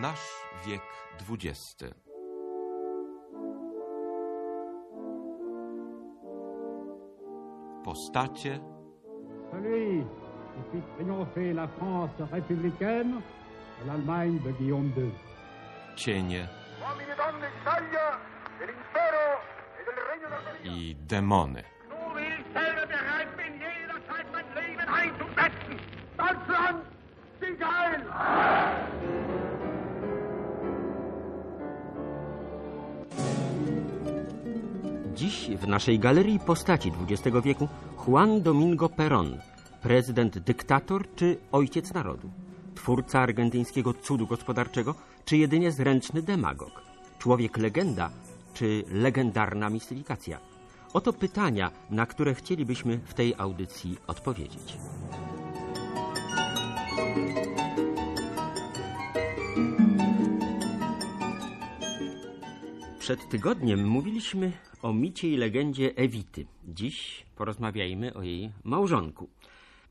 [0.00, 0.82] Nasz wiek
[1.18, 1.94] XX.
[7.84, 8.60] Postacie,
[9.52, 13.20] Celui qui fit triompher la France républicaine
[13.80, 15.12] de l'Allemagne de Guillaume II.
[15.96, 16.38] cienie.
[16.38, 16.46] E
[17.16, 18.18] donne in saglia
[35.34, 37.68] Dziś w naszej galerii postaci XX wieku
[38.06, 39.38] Juan Domingo Perón,
[39.82, 42.30] prezydent dyktator czy ojciec narodu,
[42.74, 46.82] twórca argentyńskiego cudu gospodarczego czy jedynie zręczny demagog,
[47.18, 48.10] człowiek legenda
[48.54, 50.38] czy legendarna mistyfikacja.
[50.92, 54.76] Oto pytania, na które chcielibyśmy w tej audycji odpowiedzieć.
[62.98, 64.52] Przed tygodniem mówiliśmy
[64.84, 66.46] o micie i legendzie Ewity.
[66.64, 69.28] Dziś porozmawiajmy o jej małżonku.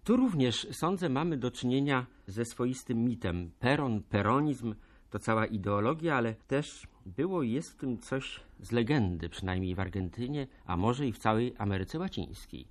[0.04, 3.52] Tu również, sądzę, mamy do czynienia ze swoistym mitem.
[3.60, 4.76] Peron, peronizm
[5.10, 9.80] to cała ideologia, ale też było i jest w tym coś z legendy, przynajmniej w
[9.80, 12.68] Argentynie, a może i w całej Ameryce Łacińskiej.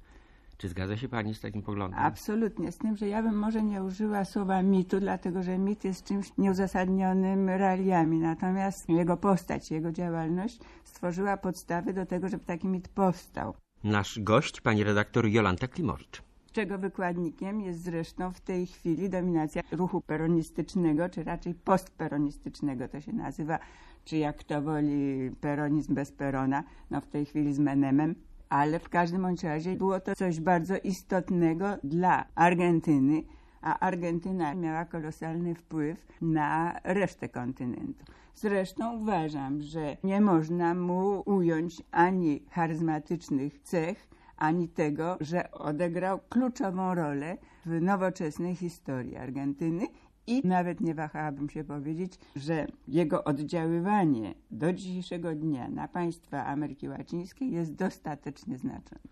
[0.63, 2.01] Czy zgadza się Pani z takim poglądem?
[2.01, 6.05] Absolutnie, z tym, że ja bym może nie użyła słowa mitu, dlatego że mit jest
[6.05, 12.89] czymś nieuzasadnionym realiami, natomiast jego postać, jego działalność stworzyła podstawy do tego, żeby taki mit
[12.89, 13.55] powstał.
[13.85, 16.23] Nasz gość, pani redaktor Jolanta Klimowicz.
[16.53, 23.13] Czego wykładnikiem jest zresztą w tej chwili dominacja ruchu peronistycznego, czy raczej postperonistycznego to się
[23.13, 23.59] nazywa,
[24.05, 28.15] czy jak kto woli peronizm bez perona, no w tej chwili z Menemem,
[28.53, 33.23] ale w każdym bądź razie było to coś bardzo istotnego dla Argentyny,
[33.63, 38.05] a Argentyna miała kolosalny wpływ na resztę kontynentu.
[38.35, 46.95] Zresztą uważam, że nie można mu ująć ani charyzmatycznych cech, ani tego, że odegrał kluczową
[46.95, 49.87] rolę w nowoczesnej historii Argentyny
[50.27, 56.89] i nawet nie wahałabym się powiedzieć, że jego oddziaływanie do dzisiejszego dnia na państwa Ameryki
[56.89, 59.09] Łacińskiej jest dostatecznie znaczące.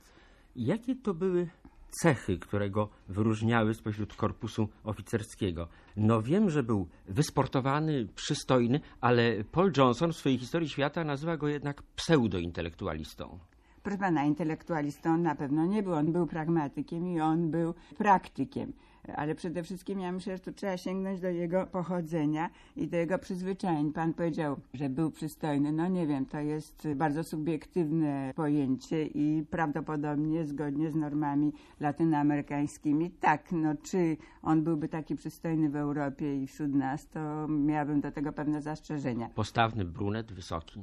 [0.56, 1.48] Jakie to były
[1.90, 5.68] cechy, które go wyróżniały spośród korpusu oficerskiego?
[5.96, 11.48] No wiem, że był wysportowany, przystojny, ale Paul Johnson w swojej historii świata nazywa go
[11.48, 13.38] jednak pseudointelektualistą.
[13.82, 15.92] Proszę pana, intelektualistą na pewno nie był.
[15.92, 18.72] On był pragmatykiem i on był praktykiem.
[19.16, 23.18] Ale przede wszystkim ja myślę, że tu trzeba sięgnąć do jego pochodzenia i do jego
[23.18, 23.92] przyzwyczajeń.
[23.92, 25.72] Pan powiedział, że był przystojny.
[25.72, 33.10] No nie wiem, to jest bardzo subiektywne pojęcie i prawdopodobnie zgodnie z normami latynoamerykańskimi.
[33.10, 38.12] Tak, no czy on byłby taki przystojny w Europie i wśród nas, to miałabym do
[38.12, 39.28] tego pewne zastrzeżenia.
[39.34, 40.82] Postawny brunet, wysoki.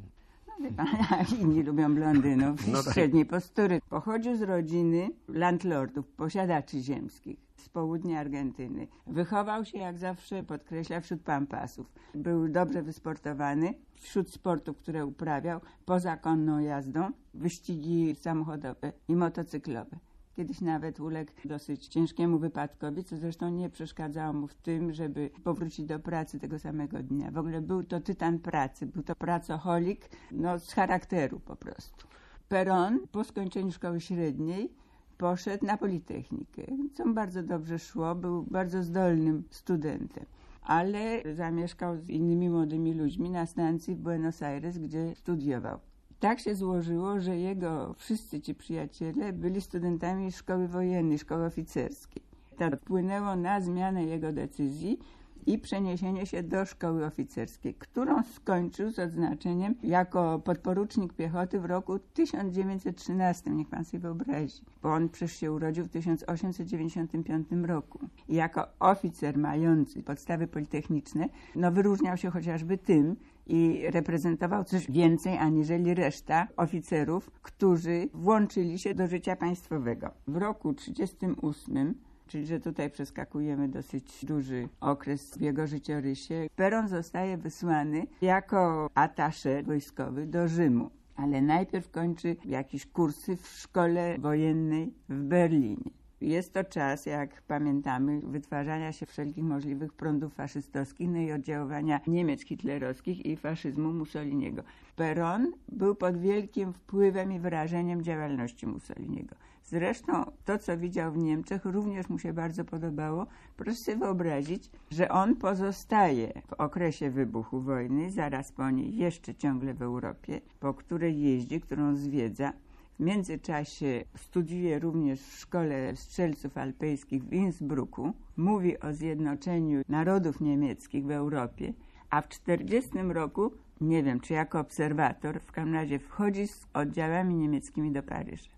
[1.41, 2.93] Inni lubią blondynów no tak.
[2.93, 3.81] średniej postury.
[3.89, 8.87] Pochodził z rodziny landlordów, posiadaczy ziemskich z południa Argentyny.
[9.07, 11.87] Wychował się, jak zawsze podkreśla, wśród pampasów.
[12.15, 13.73] Był dobrze wysportowany.
[13.95, 19.97] Wśród sportów, które uprawiał, poza konną jazdą, wyścigi samochodowe i motocyklowe.
[20.37, 25.85] Kiedyś nawet uległ dosyć ciężkiemu wypadkowi, co zresztą nie przeszkadzało mu w tym, żeby powrócić
[25.85, 27.31] do pracy tego samego dnia.
[27.31, 32.07] W ogóle był to tytan pracy, był to pracoholik no, z charakteru po prostu.
[32.49, 34.73] Peron po skończeniu szkoły średniej
[35.17, 40.25] poszedł na Politechnikę, co mu bardzo dobrze szło, był bardzo zdolnym studentem.
[40.61, 45.79] Ale zamieszkał z innymi młodymi ludźmi na stacji w Buenos Aires, gdzie studiował.
[46.19, 52.23] Tak się złożyło, że jego wszyscy ci przyjaciele byli studentami szkoły wojennej, szkoły oficerskiej.
[52.57, 54.99] To wpłynęło na zmianę jego decyzji
[55.45, 61.99] i przeniesienie się do szkoły oficerskiej, którą skończył z odznaczeniem jako podporucznik piechoty w roku
[61.99, 63.51] 1913.
[63.51, 67.99] Niech pan sobie wyobrazi, bo on przecież się urodził w 1895 roku.
[68.29, 73.15] I jako oficer mający podstawy politechniczne, no wyróżniał się chociażby tym,
[73.49, 80.11] i reprezentował coś więcej aniżeli reszta oficerów, którzy włączyli się do życia państwowego.
[80.27, 86.47] W roku 1938 czyli że tutaj przeskakujemy dosyć duży okres w jego życiorysie.
[86.55, 94.17] Peron zostaje wysłany jako atasze wojskowy do Rzymu, ale najpierw kończy jakieś kursy w szkole
[94.19, 95.91] wojennej w Berlinie.
[96.21, 102.41] Jest to czas, jak pamiętamy, wytwarzania się wszelkich możliwych prądów faszystowskich, no i oddziaływania Niemiec
[102.41, 104.63] hitlerowskich i faszyzmu Mussoliniego.
[104.95, 109.35] Peron był pod wielkim wpływem i wyrażeniem działalności Mussoliniego.
[109.63, 113.27] Zresztą to, co widział w Niemczech, również mu się bardzo podobało.
[113.57, 119.73] Proszę sobie wyobrazić, że on pozostaje w okresie wybuchu wojny, zaraz po niej, jeszcze ciągle
[119.73, 122.53] w Europie, po której jeździ, którą zwiedza.
[122.99, 128.13] W międzyczasie studiuje również w Szkole Strzelców Alpejskich w Innsbrucku.
[128.37, 131.73] Mówi o zjednoczeniu narodów niemieckich w Europie,
[132.09, 133.51] a w 1940 roku,
[133.81, 138.49] nie wiem czy jako obserwator, w każdym razie wchodzi z oddziałami niemieckimi do Paryża.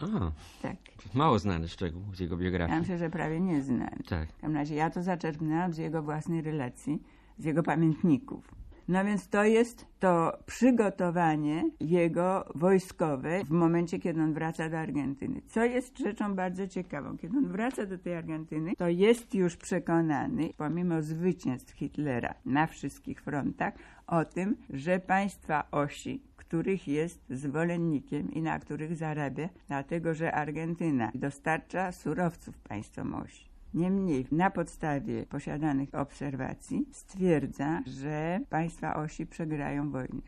[0.00, 0.32] A,
[0.62, 0.76] Tak.
[1.14, 2.78] mało znany szczegół z jego Ja biografii.
[2.80, 3.96] myślę, że prawie nieznany.
[4.08, 4.28] Tak.
[4.28, 7.02] W każdym razie ja to zaczerpnęłam z jego własnej relacji,
[7.38, 8.54] z jego pamiętników.
[8.88, 15.42] No więc to jest to przygotowanie jego wojskowe w momencie, kiedy on wraca do Argentyny.
[15.46, 17.18] Co jest rzeczą bardzo ciekawą.
[17.18, 23.22] Kiedy on wraca do tej Argentyny, to jest już przekonany, pomimo zwycięstw Hitlera na wszystkich
[23.22, 23.74] frontach,
[24.06, 31.10] o tym, że państwa osi, których jest zwolennikiem i na których zarabia, dlatego że Argentyna
[31.14, 33.45] dostarcza surowców państwom osi.
[33.76, 40.22] Niemniej na podstawie posiadanych obserwacji stwierdza, że państwa osi przegrają wojnę.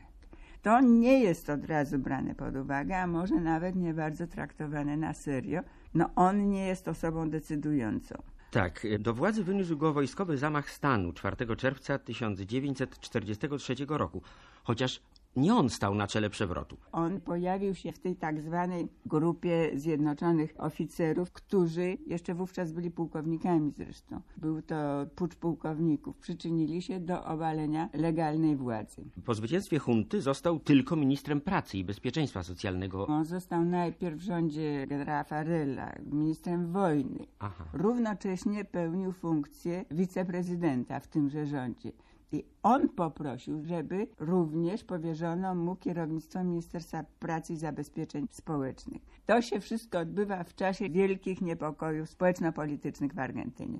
[0.62, 5.14] To nie jest od razu brane pod uwagę, a może nawet nie bardzo traktowane na
[5.14, 5.60] serio.
[5.94, 8.14] No on nie jest osobą decydującą.
[8.50, 14.22] Tak, do władzy wyniósł go wojskowy zamach stanu 4 czerwca 1943 roku,
[14.64, 15.00] chociaż
[15.38, 16.76] nie on stał na czele przewrotu.
[16.92, 23.72] On pojawił się w tej tak zwanej grupie zjednoczonych oficerów, którzy jeszcze wówczas byli pułkownikami
[23.76, 24.20] zresztą.
[24.36, 26.16] Był to pucz pułkowników.
[26.16, 29.04] Przyczynili się do obalenia legalnej władzy.
[29.24, 33.06] Po zwycięstwie hunty został tylko ministrem pracy i bezpieczeństwa socjalnego.
[33.06, 37.26] On został najpierw w rządzie generała Farella, ministrem wojny.
[37.38, 37.64] Aha.
[37.72, 41.92] Równocześnie pełnił funkcję wiceprezydenta w tymże rządzie.
[42.32, 49.02] I on poprosił, żeby również powierzono mu kierownictwo Ministerstwa Pracy i Zabezpieczeń Społecznych.
[49.26, 53.78] To się wszystko odbywa w czasie wielkich niepokojów społeczno-politycznych w Argentynie.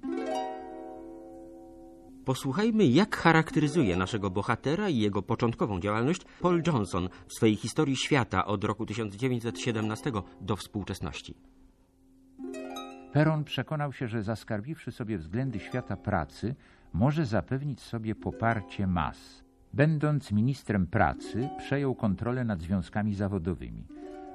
[2.24, 8.46] Posłuchajmy, jak charakteryzuje naszego bohatera i jego początkową działalność Paul Johnson w swojej historii świata
[8.46, 11.34] od roku 1917 do współczesności.
[13.12, 16.54] Peron przekonał się, że zaskarbiwszy sobie względy świata pracy,
[16.92, 19.44] może zapewnić sobie poparcie mas.
[19.72, 23.86] Będąc ministrem pracy, przejął kontrolę nad związkami zawodowymi.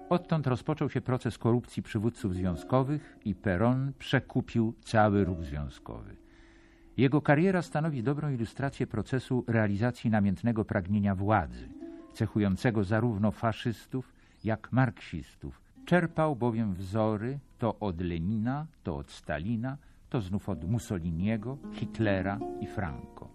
[0.09, 6.15] Odtąd rozpoczął się proces korupcji przywódców związkowych i Peron przekupił cały ruch związkowy.
[6.97, 11.69] Jego kariera stanowi dobrą ilustrację procesu realizacji namiętnego pragnienia władzy,
[12.13, 14.13] cechującego zarówno faszystów,
[14.43, 15.61] jak marksistów.
[15.85, 19.77] Czerpał bowiem wzory to od Lenina, to od Stalina,
[20.13, 23.27] to znów od Mussoliniego, Hitlera i Franco.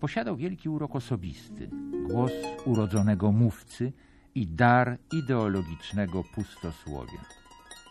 [0.00, 1.70] Posiadał wielki urok osobisty,
[2.08, 2.32] głos
[2.64, 3.92] urodzonego mówcy
[4.34, 7.20] i dar ideologicznego pustosłowia.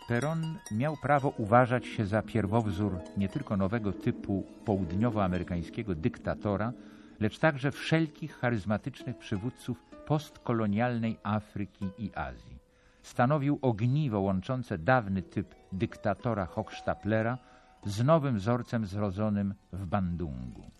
[0.08, 6.72] Peron miał prawo uważać się za pierwowzór nie tylko nowego typu południowoamerykańskiego dyktatora,
[7.20, 12.58] lecz także wszelkich charyzmatycznych przywódców postkolonialnej Afryki i Azji.
[13.02, 17.38] Stanowił ogniwo łączące dawny typ dyktatora Hochstaplera
[17.84, 20.70] z nowym wzorcem zrodzonym w Bandungu.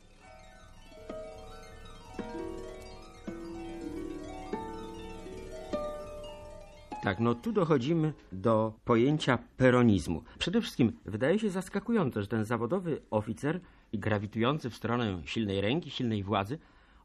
[7.02, 10.22] Tak, no tu dochodzimy do pojęcia peronizmu.
[10.38, 13.60] Przede wszystkim wydaje się zaskakujące, że ten zawodowy oficer,
[13.94, 16.58] grawitujący w stronę silnej ręki, silnej władzy,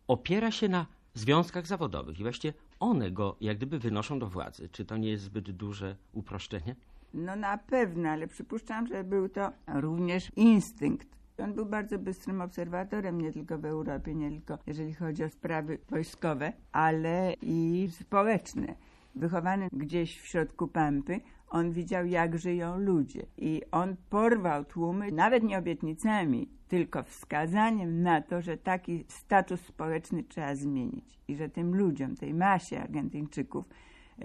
[0.07, 4.69] opiera się na związkach zawodowych i właściwie one go jak gdyby wynoszą do władzy.
[4.71, 6.75] Czy to nie jest zbyt duże uproszczenie?
[7.13, 11.07] No na pewno, ale przypuszczam, że był to również instynkt.
[11.37, 15.77] On był bardzo bystrym obserwatorem, nie tylko w Europie, nie tylko jeżeli chodzi o sprawy
[15.89, 18.75] wojskowe, ale i społeczne.
[19.15, 23.25] Wychowany gdzieś w środku Pampy, on widział, jak żyją ludzie.
[23.37, 30.23] I on porwał tłumy, nawet nie obietnicami, tylko wskazaniem na to, że taki status społeczny
[30.23, 31.19] trzeba zmienić.
[31.27, 33.65] I że tym ludziom, tej masie Argentyńczyków,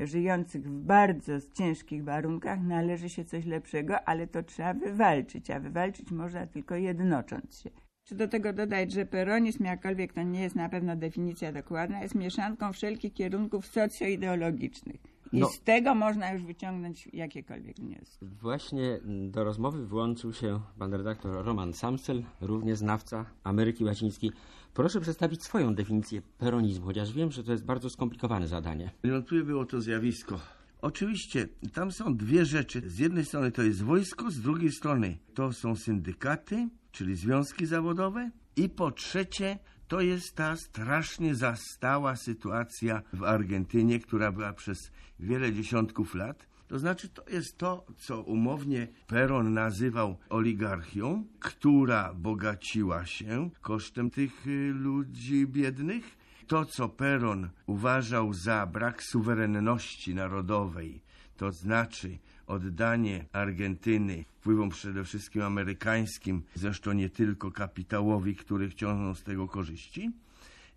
[0.00, 6.10] żyjących w bardzo ciężkich warunkach należy się coś lepszego, ale to trzeba wywalczyć, a wywalczyć
[6.10, 7.70] można tylko jednocząc się.
[8.04, 12.14] Czy do tego dodać, że peronizm, jakkolwiek to nie jest na pewno definicja dokładna, jest
[12.14, 15.13] mieszanką wszelkich kierunków socjoideologicznych.
[15.34, 15.48] I No.
[15.48, 18.26] z tego można już wyciągnąć jakiekolwiek wnioski.
[18.26, 19.00] Właśnie
[19.30, 24.32] do rozmowy włączył się pan redaktor Roman Samsel, również znawca Ameryki Łacińskiej.
[24.74, 28.90] Proszę przedstawić swoją definicję peronizmu, chociaż wiem, że to jest bardzo skomplikowane zadanie.
[29.04, 30.40] Niewątpliwie było to zjawisko
[30.82, 32.82] Oczywiście, tam są dwie rzeczy.
[32.86, 38.30] Z jednej strony to jest wojsko, z drugiej strony to są syndykaty, czyli związki zawodowe.
[38.56, 45.52] I po trzecie, to jest ta strasznie zastała sytuacja w Argentynie, która była przez wiele
[45.52, 46.46] dziesiątków lat.
[46.68, 54.46] To znaczy, to jest to, co umownie Peron nazywał oligarchią, która bogaciła się kosztem tych
[54.46, 56.16] y, ludzi biednych.
[56.46, 61.02] To, co Peron uważał za brak suwerenności narodowej,
[61.36, 69.22] to znaczy oddanie Argentyny wpływom przede wszystkim amerykańskim, zresztą nie tylko kapitałowi, który ciągną z
[69.22, 70.10] tego korzyści.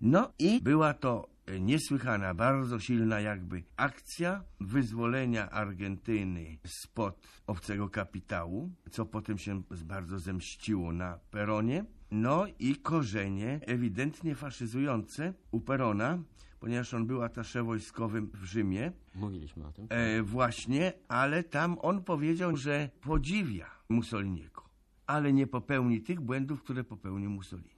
[0.02, 9.06] No i była to niesłychana, bardzo silna jakby akcja wyzwolenia Argentyny spod obcego kapitału, co
[9.06, 11.86] potem się bardzo zemściło na Peronie.
[12.12, 16.20] No i korzenie ewidentnie faszyzujące u Perona,
[16.60, 18.92] ponieważ on był atasze wojskowym w Rzymie.
[19.16, 19.88] Mówiliśmy o tym.
[19.90, 24.64] E, właśnie, ale tam on powiedział, że podziwia Mussoliniego,
[25.08, 27.78] ale nie popełni tych błędów, które popełnił Mussolini.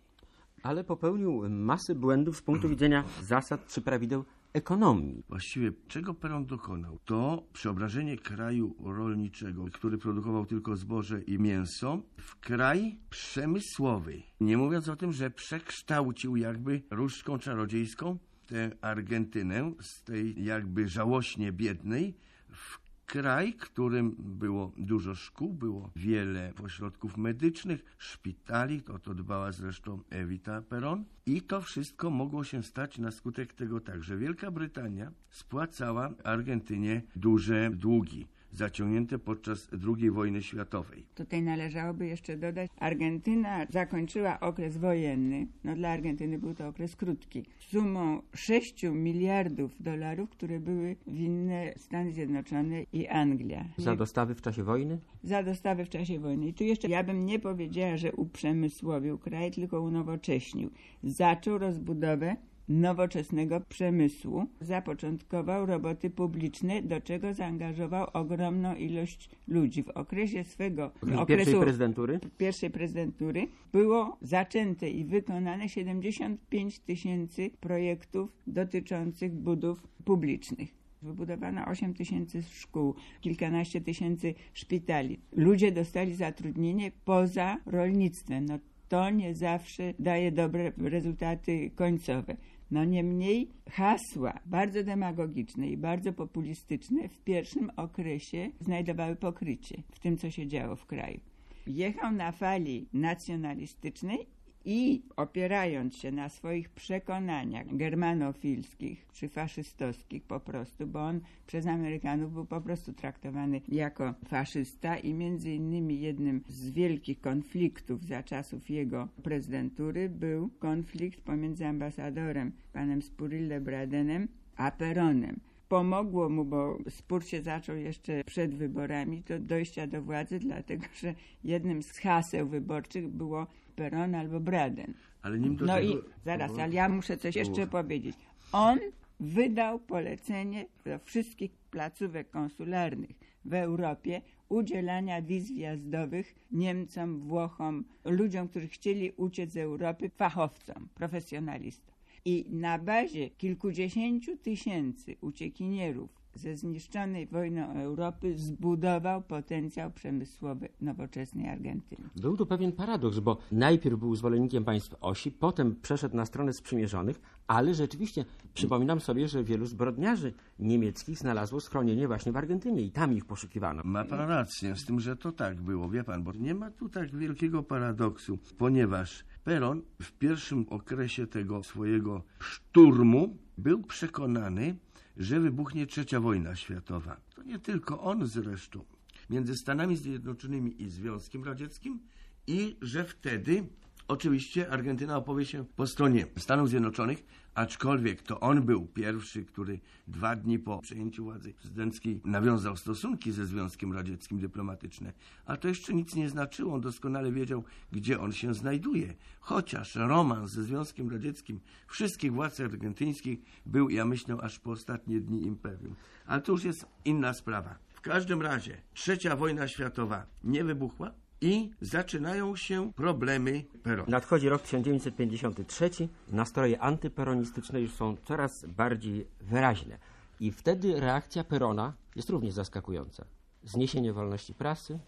[0.63, 5.23] Ale popełnił masę błędów z punktu widzenia zasad czy prawideł ekonomii.
[5.29, 6.99] Właściwie czego Peron dokonał?
[7.05, 14.21] To przeobrażenie kraju rolniczego, który produkował tylko zboże i mięso, w kraj przemysłowy.
[14.41, 18.17] Nie mówiąc o tym, że przekształcił jakby różdżką czarodziejską
[18.49, 22.13] tę Argentynę z tej jakby żałośnie biednej
[22.49, 29.99] w kraj, którym było dużo szkół, było wiele ośrodków medycznych, szpitali, o to dbała zresztą
[30.09, 31.05] Evita Peron.
[31.25, 37.01] I to wszystko mogło się stać na skutek tego tak, że Wielka Brytania spłacała Argentynie
[37.15, 41.05] duże długi zaciągnięte podczas II wojny światowej.
[41.15, 47.45] Tutaj należałoby jeszcze dodać, Argentyna zakończyła okres wojenny, no dla Argentyny był to okres krótki,
[47.59, 53.65] sumą 6 miliardów dolarów, które były winne Stany Zjednoczone i Anglia.
[53.77, 54.99] Za dostawy w czasie wojny?
[55.23, 56.47] Za dostawy w czasie wojny.
[56.47, 60.71] I tu jeszcze ja bym nie powiedziała, że uprzemysłowił kraj, tylko unowocześnił.
[61.03, 62.35] Zaczął rozbudowę
[62.69, 64.45] nowoczesnego przemysłu.
[64.61, 69.83] Zapoczątkował roboty publiczne, do czego zaangażował ogromną ilość ludzi.
[69.83, 72.19] W okresie swego Pierwszej okresu prezydentury?
[72.37, 80.79] pierwszej prezydentury było zaczęte i wykonane 75 tysięcy projektów dotyczących budów publicznych.
[81.01, 85.19] Wybudowano 8 tysięcy szkół, kilkanaście tysięcy szpitali.
[85.31, 88.45] Ludzie dostali zatrudnienie poza rolnictwem.
[88.45, 88.59] No,
[88.89, 92.37] to nie zawsze daje dobre rezultaty końcowe.
[92.71, 100.17] No niemniej hasła bardzo demagogiczne i bardzo populistyczne w pierwszym okresie znajdowały pokrycie w tym,
[100.17, 101.19] co się działo w kraju.
[101.67, 104.27] Jechał na fali nacjonalistycznej
[104.65, 112.33] i opierając się na swoich przekonaniach germanofilskich czy faszystowskich po prostu, bo on przez Amerykanów
[112.33, 118.69] był po prostu traktowany jako faszysta i między innymi jednym z wielkich konfliktów za czasów
[118.69, 125.39] jego prezydentury był konflikt pomiędzy ambasadorem panem Spurille Bradenem a Peronem.
[125.69, 131.13] Pomogło mu, bo spór się zaczął jeszcze przed wyborami, do dojścia do władzy, dlatego że
[131.43, 133.47] jednym z haseł wyborczych było
[133.79, 134.93] Peron albo Braden.
[135.21, 135.87] Ale nim do No tego...
[135.87, 138.15] i zaraz, ale ja muszę coś jeszcze powiedzieć.
[138.51, 138.79] On
[139.19, 143.09] wydał polecenie do wszystkich placówek konsularnych
[143.45, 151.95] w Europie udzielania wiz wjazdowych Niemcom, Włochom, ludziom, którzy chcieli uciec z Europy, fachowcom, profesjonalistom.
[152.29, 162.09] I na bazie kilkudziesięciu tysięcy uciekinierów ze zniszczonej wojną Europy zbudował potencjał przemysłowy nowoczesnej Argentyny.
[162.15, 167.21] Był tu pewien paradoks, bo najpierw był zwolennikiem państw osi, potem przeszedł na stronę sprzymierzonych,
[167.47, 173.13] ale rzeczywiście przypominam sobie, że wielu zbrodniarzy niemieckich znalazło schronienie właśnie w Argentynie i tam
[173.13, 173.81] ich poszukiwano.
[173.85, 176.89] Ma pan rację z tym, że to tak było, wie pan, bo nie ma tu
[176.89, 184.75] tak wielkiego paradoksu, ponieważ Peron w pierwszym okresie tego swojego szturmu był przekonany,
[185.17, 187.21] że wybuchnie trzecia wojna światowa.
[187.35, 188.85] To nie tylko on zresztą.
[189.29, 191.99] Między Stanami Zjednoczonymi i Związkiem Radzieckim
[192.47, 193.67] i że wtedy
[194.09, 197.25] oczywiście Argentyna opowie się po stronie Stanów Zjednoczonych,
[197.55, 203.45] aczkolwiek to on był pierwszy, który dwa dni po przejęciu władzy prezydenckiej nawiązał stosunki ze
[203.45, 205.13] Związkiem Radzieckim dyplomatyczne.
[205.45, 206.75] A to jeszcze nic nie znaczyło.
[206.75, 209.13] On doskonale wiedział, gdzie on się znajduje.
[209.39, 215.45] Chociaż romans ze Związkiem Radzieckim wszystkich władz argentyńskich był, ja myślę, aż po ostatnie dni
[215.45, 215.95] imperium.
[216.25, 217.79] Ale to już jest inna sprawa.
[217.93, 221.11] W każdym razie trzecia wojna światowa nie wybuchła,
[221.41, 224.11] i zaczynają się problemy Perona.
[224.11, 225.89] Nadchodzi rok 1953,
[226.31, 229.97] nastroje antyperonistyczne już są coraz bardziej wyraźne.
[230.39, 233.25] I wtedy reakcja Perona jest również zaskakująca.
[233.63, 234.99] Zniesienie wolności prasy,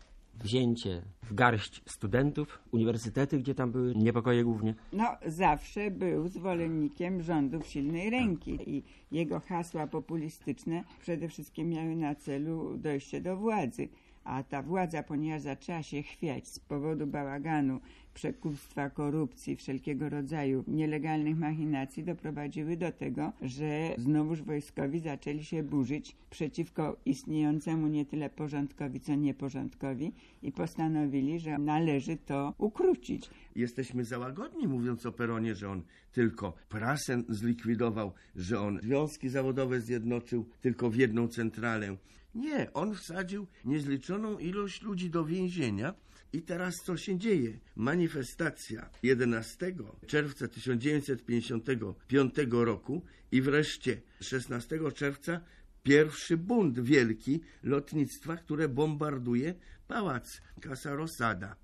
[0.44, 4.76] wzięcie w garść studentów, uniwersytety, gdzie tam były niepokoje głównie.
[4.94, 12.16] No, zawsze był zwolennikiem rządów silnej ręki i jego hasła populistyczne przede wszystkim miały na
[12.16, 13.90] celu dojście do władzy.
[14.24, 17.80] A ta władza, ponieważ zaczęła się chwiać z powodu bałaganu,
[18.14, 26.16] przekupstwa, korupcji, wszelkiego rodzaju nielegalnych machinacji, doprowadziły do tego, że znowuż wojskowi zaczęli się burzyć
[26.30, 30.12] przeciwko istniejącemu nie tyle porządkowi, co nieporządkowi
[30.44, 33.30] i postanowili, że należy to ukrócić.
[33.56, 39.82] Jesteśmy za łagodni, mówiąc o Peronie, że on tylko prasę zlikwidował, że on związki zawodowe
[39.82, 41.98] zjednoczył tylko w jedną centralę.
[42.36, 45.94] Nie, on wsadził niezliczoną ilość ludzi do więzienia.
[46.34, 47.60] I teraz co się dzieje?
[47.76, 49.76] Manifestacja 11
[50.08, 55.42] czerwca 1955 roku i wreszcie 16 czerwca
[55.84, 59.56] pierwszy bunt wielki lotnictwa, które bombarduje
[59.88, 61.56] pałac Casa Rosada.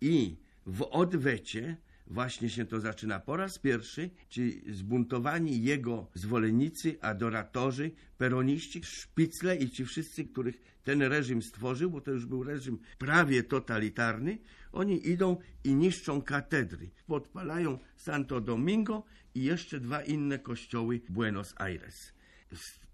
[0.00, 0.36] I
[0.66, 8.84] w odwecie właśnie się to zaczyna po raz pierwszy, ci zbuntowani jego zwolennicy, adoratorzy, peroniści,
[8.84, 14.38] szpicle i ci wszyscy, których ten reżim stworzył, bo to już był reżim prawie totalitarny,
[14.72, 16.90] oni idą i niszczą katedry.
[17.06, 22.12] Podpalają Santo Domingo i jeszcze dwa inne kościoły Buenos Aires.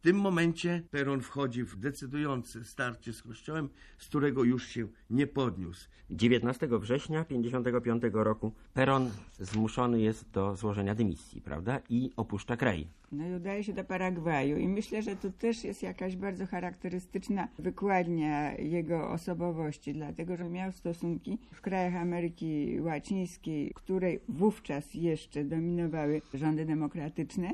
[0.03, 3.69] W tym momencie Peron wchodzi w decydujące starcie z kościołem,
[3.99, 5.89] z którego już się nie podniósł.
[6.11, 11.81] 19 września 1955 roku Peron zmuszony jest do złożenia dymisji, prawda?
[11.89, 12.87] I opuszcza kraj.
[13.13, 17.49] No i udaje się do Paragwaju i myślę, że tu też jest jakaś bardzo charakterystyczna
[17.59, 26.23] wykładnia jego osobowości, dlatego że miał stosunki w krajach Ameryki Łacińskiej, której wówczas jeszcze dominowały
[26.35, 27.51] rządy demokratyczne,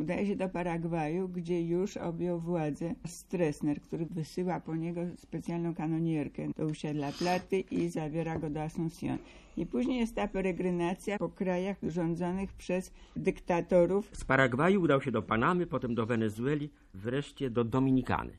[0.00, 6.48] udaje się do Paragwaju, gdzie już objął władzę Stresner, który wysyła po niego specjalną kanonierkę
[6.56, 9.18] do usiadla Platy i zabiera go do Asunción.
[9.56, 14.10] I później jest ta peregrinacja po krajach rządzonych przez dyktatorów.
[14.12, 18.32] Z Paragwaju udał się do Panamy, potem do Wenezueli, wreszcie do Dominikany.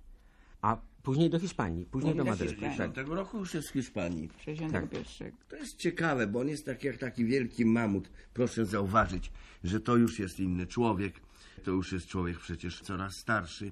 [0.61, 2.61] A później do Hiszpanii, później do do Madrytu.
[2.77, 2.93] Tak.
[2.93, 4.29] Tego roku już jest w Hiszpanii.
[4.45, 5.31] 61.
[5.49, 8.11] To jest ciekawe, bo on jest tak jak taki wielki mamut.
[8.33, 9.31] Proszę zauważyć,
[9.63, 11.13] że to już jest inny człowiek.
[11.63, 13.71] To już jest człowiek przecież coraz starszy.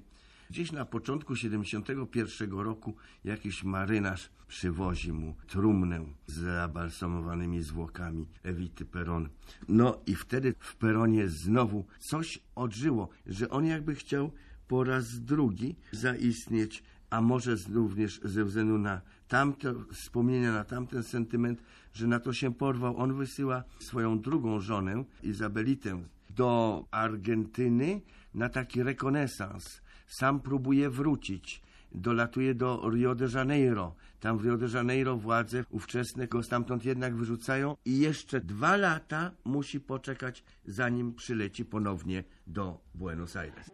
[0.50, 9.28] Gdzieś na początku 71 roku jakiś marynarz przywozi mu trumnę z zabalsamowanymi zwłokami Ewity Peron.
[9.68, 14.32] No i wtedy w Peronie znowu coś odżyło, że on jakby chciał
[14.68, 21.62] po raz drugi zaistnieć, a może również ze względu na tamte wspomnienia, na tamten sentyment,
[21.92, 22.96] że na to się porwał.
[22.96, 26.02] On wysyła swoją drugą żonę, Izabelitę,
[26.36, 28.00] do Argentyny
[28.34, 29.80] na taki rekonesans.
[30.06, 31.62] Sam próbuje wrócić.
[31.92, 33.94] Dolatuje do Rio de Janeiro.
[34.20, 39.30] Tam w Rio de Janeiro władze ówczesne go stamtąd jednak wyrzucają i jeszcze dwa lata
[39.44, 43.70] musi poczekać, zanim przyleci ponownie do Buenos Aires.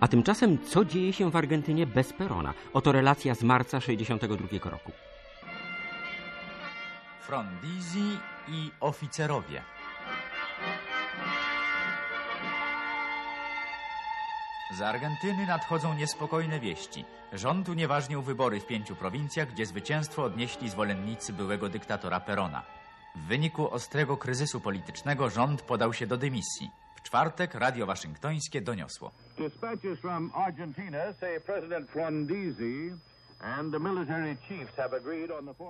[0.00, 2.54] A tymczasem co dzieje się w Argentynie bez Perona?
[2.72, 4.92] Oto relacja z marca 62 roku.
[7.20, 8.18] Frondizi
[8.48, 9.62] i oficerowie.
[14.72, 17.04] Z Argentyny nadchodzą niespokojne wieści.
[17.32, 22.62] Rząd unieważnił wybory w pięciu prowincjach, gdzie zwycięstwo odnieśli zwolennicy byłego dyktatora Perona.
[23.14, 26.70] W wyniku ostrego kryzysu politycznego rząd podał się do dymisji.
[26.94, 29.10] W czwartek radio waszyngtońskie doniosło.
[29.38, 32.92] Dispatches from Argentina say President Frondizi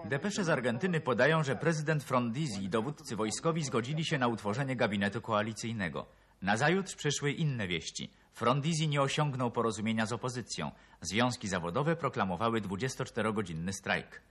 [0.05, 5.21] Depesze z Argentyny podają, że prezydent Frondizi i dowódcy wojskowi zgodzili się na utworzenie gabinetu
[5.21, 6.07] koalicyjnego.
[6.43, 8.11] Nazajutrz przyszły inne wieści.
[8.33, 10.71] Frondizi nie osiągnął porozumienia z opozycją.
[11.01, 14.23] Związki zawodowe proklamowały 24-godzinny strajk.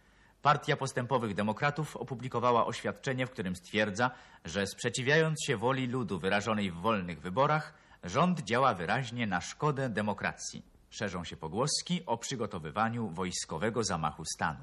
[0.42, 4.12] Partia Postępowych Demokratów opublikowała oświadczenie, w którym stwierdza,
[4.46, 7.74] że sprzeciwiając się woli ludu wyrażonej w wolnych wyborach,
[8.04, 10.79] rząd działa wyraźnie na szkodę demokracji.
[10.90, 14.60] Szerzą się pogłoski o przygotowywaniu wojskowego zamachu stanu.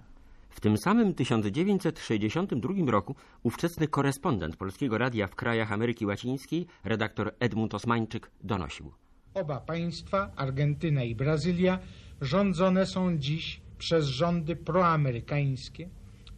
[0.50, 7.74] W tym samym 1962 roku ówczesny korespondent Polskiego Radia w krajach Ameryki Łacińskiej, redaktor Edmund
[7.74, 8.92] Osmańczyk, donosił.
[9.34, 11.78] Oba państwa, Argentyna i Brazylia,
[12.20, 15.88] rządzone są dziś przez rządy proamerykańskie,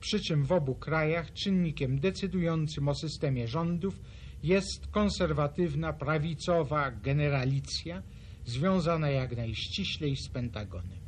[0.00, 4.00] przy czym w obu krajach czynnikiem decydującym o systemie rządów
[4.42, 8.02] jest konserwatywna, prawicowa generalicja
[8.48, 10.98] związana jak najściślej z Pentagonem.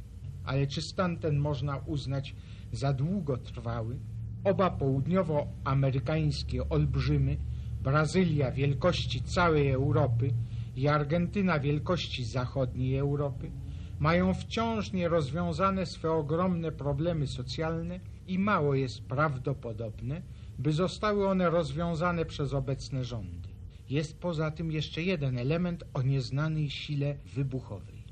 [0.44, 2.34] Ale czy stan ten można uznać
[2.72, 3.98] za długotrwały?
[4.44, 7.36] Oba południowoamerykańskie olbrzymy,
[7.82, 10.30] Brazylia wielkości całej Europy
[10.76, 13.50] i Argentyna wielkości zachodniej Europy
[13.98, 20.22] mają wciąż nierozwiązane swe ogromne problemy socjalne i mało jest prawdopodobne,
[20.58, 23.49] by zostały one rozwiązane przez obecne rządy.
[23.90, 28.04] Jest poza tym jeszcze jeden element o nieznanej sile wybuchowej.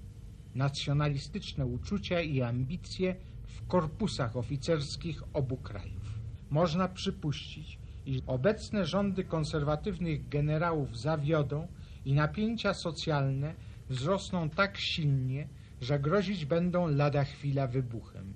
[0.54, 6.18] Nacjonalistyczne uczucia i ambicje w korpusach oficerskich obu krajów.
[6.50, 11.68] Można przypuścić, iż obecne rządy konserwatywnych generałów zawiodą
[12.04, 13.54] i napięcia socjalne
[13.88, 15.48] wzrosną tak silnie,
[15.80, 18.32] że grozić będą lada chwila wybuchem.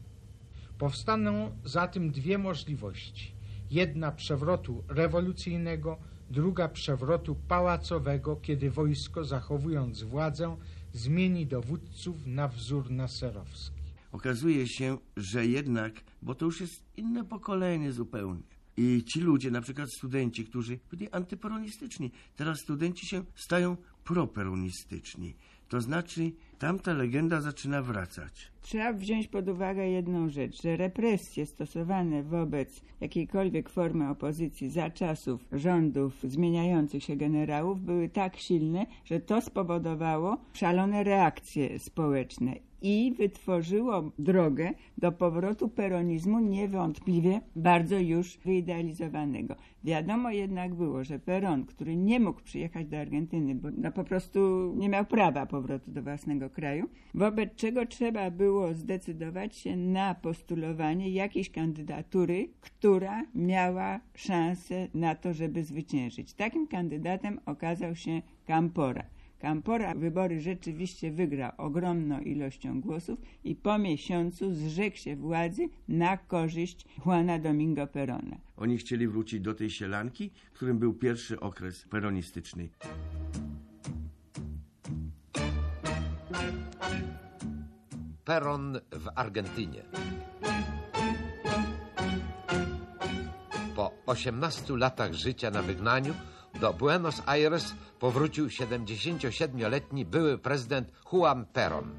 [0.78, 3.34] Powstaną zatem dwie możliwości.
[3.70, 5.98] Jedna przewrotu rewolucyjnego,
[6.32, 10.56] druga przewrotu pałacowego, kiedy wojsko, zachowując władzę,
[10.92, 13.82] zmieni dowódców na wzór naserowski.
[14.12, 15.92] Okazuje się, że jednak,
[16.22, 18.42] bo to już jest inne pokolenie zupełnie.
[18.76, 25.34] I ci ludzie, na przykład studenci, którzy byli antyperonistyczni, teraz studenci się stają properonistyczni.
[25.68, 28.51] To znaczy, tamta legenda zaczyna wracać.
[28.62, 35.44] Trzeba wziąć pod uwagę jedną rzecz, że represje stosowane wobec jakiejkolwiek formy opozycji za czasów
[35.52, 44.12] rządów zmieniających się generałów były tak silne, że to spowodowało szalone reakcje społeczne i wytworzyło
[44.18, 49.56] drogę do powrotu peronizmu niewątpliwie bardzo już wyidealizowanego.
[49.84, 54.72] Wiadomo jednak było, że Peron, który nie mógł przyjechać do Argentyny, bo no po prostu
[54.76, 61.10] nie miał prawa powrotu do własnego kraju, wobec czego trzeba było zdecydować się na postulowanie
[61.10, 66.34] jakiejś kandydatury, która miała szansę na to, żeby zwyciężyć.
[66.34, 69.04] Takim kandydatem okazał się Campora.
[69.42, 76.86] Campora wybory rzeczywiście wygrał ogromną ilością głosów i po miesiącu zrzekł się władzy na korzyść
[77.06, 78.36] Juana Domingo Perona.
[78.56, 82.68] Oni chcieli wrócić do tej sielanki, którym był pierwszy okres peronistyczny.
[88.24, 89.82] Peron w Argentynie.
[93.76, 96.14] Po 18 latach życia na wygnaniu
[96.60, 101.90] do Buenos Aires powrócił 77-letni były prezydent Juan Perón.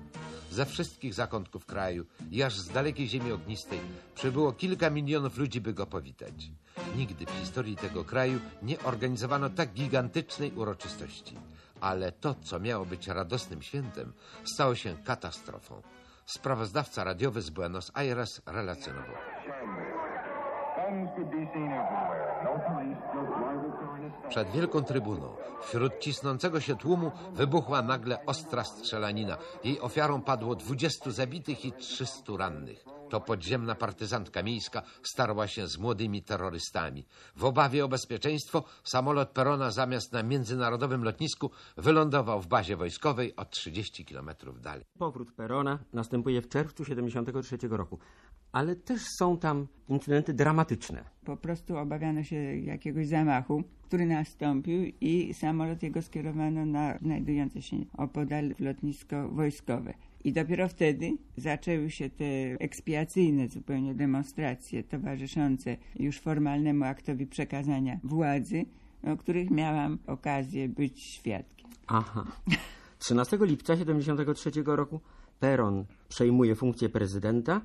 [0.51, 3.79] Ze wszystkich zakątków kraju i aż z dalekiej ziemi ognistej
[4.15, 6.51] przybyło kilka milionów ludzi, by go powitać.
[6.95, 11.37] Nigdy w historii tego kraju nie organizowano tak gigantycznej uroczystości.
[11.81, 15.81] Ale to, co miało być radosnym świętem, stało się katastrofą.
[16.25, 19.15] Sprawozdawca radiowy z Buenos Aires relacjonował.
[24.29, 29.37] Przed wielką trybuną, wśród cisnącego się tłumu, wybuchła nagle ostra strzelanina.
[29.63, 32.85] Jej ofiarą padło 20 zabitych i 300 rannych.
[33.13, 37.05] To podziemna partyzantka miejska starła się z młodymi terrorystami.
[37.35, 43.45] W obawie o bezpieczeństwo samolot Perona zamiast na międzynarodowym lotnisku wylądował w bazie wojskowej o
[43.45, 44.85] 30 kilometrów dalej.
[44.97, 47.99] Powrót Perona następuje w czerwcu 73 roku,
[48.53, 51.03] ale też są tam incydenty dramatyczne.
[51.25, 57.77] Po prostu obawiano się jakiegoś zamachu, który nastąpił i samolot jego skierowano na znajdujące się
[57.97, 59.93] opodal lotnisko wojskowe.
[60.23, 62.25] I dopiero wtedy zaczęły się te
[62.59, 68.65] ekspiacyjne zupełnie demonstracje towarzyszące już formalnemu aktowi przekazania władzy,
[69.03, 71.69] o których miałam okazję być świadkiem.
[71.87, 72.25] Aha.
[72.99, 74.99] 13 lipca 73 roku
[75.39, 77.61] Peron przejmuje funkcję prezydenta,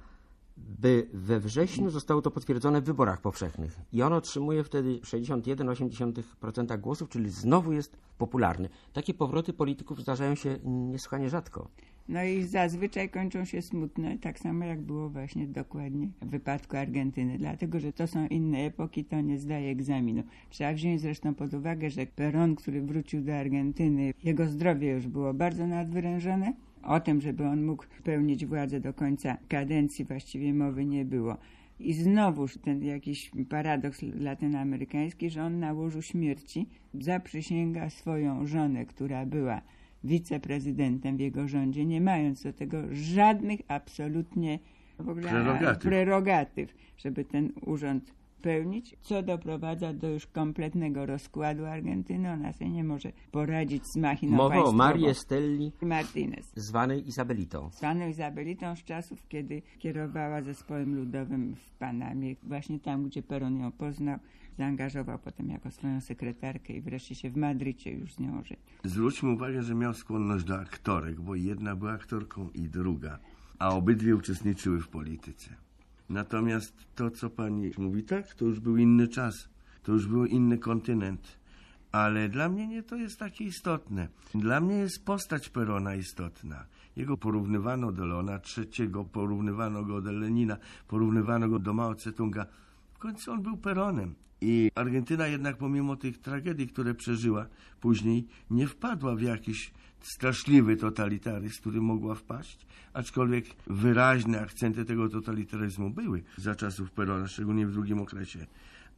[0.78, 3.80] by we wrześniu zostało to potwierdzone w wyborach powszechnych.
[3.92, 8.68] I on otrzymuje wtedy 61,8% głosów, czyli znowu jest popularny.
[8.92, 11.68] Takie powroty polityków zdarzają się niesłychanie rzadko.
[12.08, 17.38] No i zazwyczaj kończą się smutno, tak samo jak było właśnie dokładnie w wypadku Argentyny,
[17.38, 20.22] dlatego że to są inne epoki, to nie zdaje egzaminu.
[20.50, 25.34] Trzeba wziąć zresztą pod uwagę, że Peron, który wrócił do Argentyny, jego zdrowie już było
[25.34, 26.52] bardzo nadwyrężone.
[26.82, 31.36] O tym, żeby on mógł pełnić władzę do końca kadencji, właściwie mowy nie było.
[31.80, 39.26] I znowuż ten jakiś paradoks latynoamerykański, że on na łożu śmierci zaprzysięga swoją żonę, która
[39.26, 39.62] była
[40.04, 44.58] wiceprezydentem w jego rządzie, nie mając do tego żadnych absolutnie
[44.98, 45.82] w ogóle Prerogatyw.
[45.82, 52.32] prerogatyw, żeby ten urząd pełnić, co doprowadza do już kompletnego rozkładu Argentyny.
[52.32, 54.72] Ona sobie nie może poradzić z machiną Mowa o.
[54.72, 56.52] Marii Estelli, Martinez.
[56.56, 57.70] zwanej Izabelitą.
[57.72, 63.72] Zwaną Izabelitą z czasów, kiedy kierowała zespołem ludowym w Panamie, właśnie tam, gdzie Peron ją
[63.72, 64.18] poznał,
[64.58, 68.64] zaangażował potem jako swoją sekretarkę i wreszcie się w Madrycie już z nią ożenił.
[68.84, 73.18] Zwróćmy uwagę, że miał skłonność do aktorek, bo jedna była aktorką i druga,
[73.58, 75.67] a obydwie uczestniczyły w polityce.
[76.08, 79.48] Natomiast to, co pani mówi, tak, to już był inny czas,
[79.82, 81.38] to już był inny kontynent.
[81.92, 84.08] Ale dla mnie nie to jest takie istotne.
[84.34, 86.64] Dla mnie jest postać Perona istotna.
[86.96, 90.56] Jego porównywano do Leona III, porównywano go do Lenina,
[90.88, 92.46] porównywano go do Mao Tse-tunga.
[92.94, 94.14] W końcu on był Peronem.
[94.40, 97.46] I Argentyna jednak pomimo tych tragedii, które przeżyła
[97.80, 105.90] później, nie wpadła w jakiś straszliwy totalitaryzm, który mogła wpaść, aczkolwiek wyraźne akcenty tego totalitaryzmu
[105.90, 108.46] były za czasów Perona, szczególnie w drugim okresie.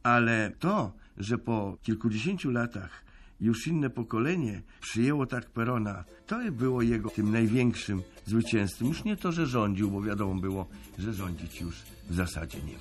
[0.03, 3.03] Ale to, że po kilkudziesięciu latach
[3.41, 8.87] już inne pokolenie przyjęło tak Perona, to było jego tym największym zwycięstwem.
[8.87, 10.67] Już nie to, że rządził, bo wiadomo było,
[10.99, 11.75] że rządzić już
[12.09, 12.75] w zasadzie nie.